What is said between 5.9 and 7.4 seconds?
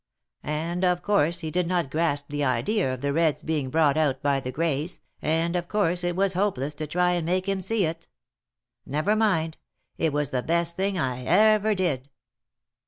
it was hopeless to try and